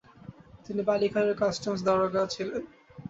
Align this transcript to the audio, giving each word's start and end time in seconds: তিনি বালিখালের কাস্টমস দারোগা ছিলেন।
তিনি 0.65 0.81
বালিখালের 0.87 1.35
কাস্টমস 1.41 1.79
দারোগা 1.87 2.23
ছিলেন। 2.33 2.63